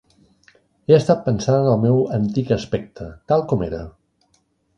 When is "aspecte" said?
2.57-3.11